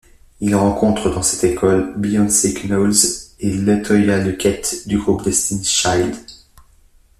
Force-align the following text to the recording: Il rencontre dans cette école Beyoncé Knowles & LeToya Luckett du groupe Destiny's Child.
Il 0.39 0.55
rencontre 0.55 1.11
dans 1.11 1.21
cette 1.21 1.43
école 1.43 1.93
Beyoncé 1.95 2.55
Knowles 2.55 2.95
& 3.21 3.39
LeToya 3.39 4.17
Luckett 4.17 4.87
du 4.87 4.97
groupe 4.97 5.23
Destiny's 5.23 5.69
Child. 5.69 6.15